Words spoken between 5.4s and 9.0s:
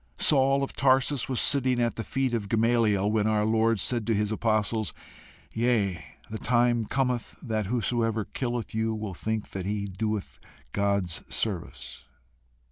"Yea, the time cometh, that whosoever killeth you